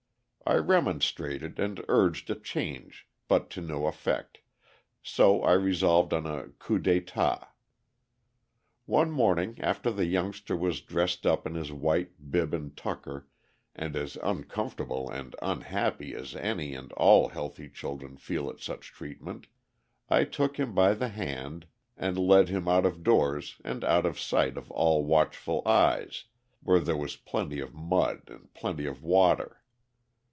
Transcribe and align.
I 0.43 0.55
remonstrated 0.57 1.59
and 1.59 1.81
urged 1.87 2.29
a 2.29 2.35
change 2.35 3.07
but 3.29 3.49
to 3.51 3.61
no 3.61 3.87
effect, 3.87 4.41
so 5.01 5.41
I 5.43 5.53
resolved 5.53 6.13
on 6.13 6.25
a 6.25 6.49
coup 6.59 6.77
d'état. 6.77 7.47
One 8.85 9.11
morning 9.11 9.61
after 9.61 9.91
the 9.91 10.03
youngster 10.07 10.53
was 10.57 10.81
dressed 10.81 11.25
up 11.25 11.47
in 11.47 11.55
his 11.55 11.71
white 11.71 12.31
bib 12.31 12.53
and 12.53 12.75
tucker, 12.75 13.29
and 13.75 13.95
as 13.95 14.17
uncomfortable 14.21 15.09
and 15.09 15.37
unhappy 15.41 16.13
as 16.13 16.35
any 16.35 16.73
and 16.75 16.91
all 16.93 17.29
healthy 17.29 17.69
children 17.69 18.17
feel 18.17 18.49
at 18.49 18.59
such 18.59 18.87
treatment, 18.91 19.47
I 20.09 20.25
took 20.25 20.59
him 20.59 20.75
by 20.75 20.95
the 20.95 21.09
hand 21.09 21.65
and 21.95 22.17
led 22.19 22.49
him 22.49 22.67
out 22.67 22.85
of 22.85 23.03
doors 23.03 23.55
and 23.63 23.85
out 23.85 24.05
of 24.05 24.19
sight 24.19 24.57
of 24.57 24.69
all 24.71 25.05
watchful 25.05 25.61
eyes, 25.65 26.25
where 26.59 26.81
there 26.81 26.97
was 26.97 27.15
plenty 27.15 27.61
of 27.61 27.73
mud 27.73 28.23
and 28.27 28.53
plenty 28.53 28.85
of 28.85 29.01
water. 29.01 29.57